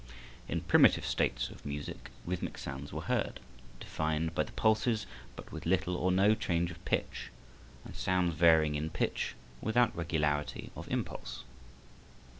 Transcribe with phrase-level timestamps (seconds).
[0.47, 3.39] In primitive states of music rhythmic sounds were heard,
[3.79, 7.29] defined by the pulses but with little or no change of pitch,
[7.85, 11.43] and sounds varying in pitch without regularity of impulse.